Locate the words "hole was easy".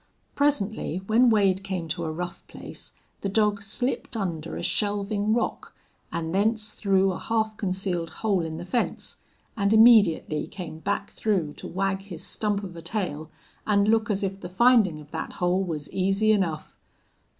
15.33-16.31